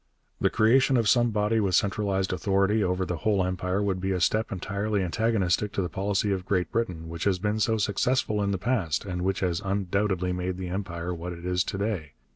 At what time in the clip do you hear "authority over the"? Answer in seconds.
2.33-3.17